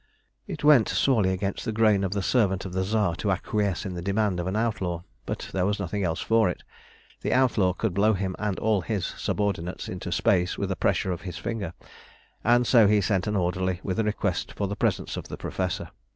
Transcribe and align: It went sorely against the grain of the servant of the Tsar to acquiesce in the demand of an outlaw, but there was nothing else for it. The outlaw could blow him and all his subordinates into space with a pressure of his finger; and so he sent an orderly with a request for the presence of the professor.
It 0.47 0.63
went 0.63 0.89
sorely 0.89 1.29
against 1.31 1.63
the 1.63 1.71
grain 1.71 2.03
of 2.03 2.11
the 2.13 2.23
servant 2.23 2.65
of 2.65 2.73
the 2.73 2.81
Tsar 2.83 3.13
to 3.17 3.29
acquiesce 3.31 3.85
in 3.85 3.93
the 3.93 4.01
demand 4.01 4.39
of 4.39 4.47
an 4.47 4.55
outlaw, 4.55 5.03
but 5.27 5.47
there 5.53 5.67
was 5.67 5.79
nothing 5.79 6.03
else 6.03 6.19
for 6.21 6.49
it. 6.49 6.63
The 7.21 7.31
outlaw 7.31 7.73
could 7.73 7.93
blow 7.93 8.13
him 8.15 8.35
and 8.39 8.57
all 8.57 8.81
his 8.81 9.05
subordinates 9.05 9.87
into 9.87 10.11
space 10.11 10.57
with 10.57 10.71
a 10.71 10.75
pressure 10.75 11.11
of 11.11 11.21
his 11.21 11.37
finger; 11.37 11.73
and 12.43 12.65
so 12.65 12.87
he 12.87 12.99
sent 12.99 13.27
an 13.27 13.35
orderly 13.35 13.79
with 13.83 13.99
a 13.99 14.03
request 14.03 14.53
for 14.53 14.67
the 14.67 14.75
presence 14.75 15.17
of 15.17 15.27
the 15.27 15.37
professor. 15.37 15.91